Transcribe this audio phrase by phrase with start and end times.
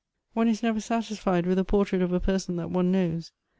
[0.33, 3.31] "One is never satisfied with a portrait of a person that one knows.